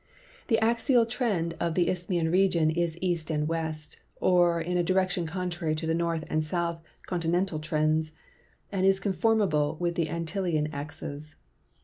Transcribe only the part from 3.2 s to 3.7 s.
and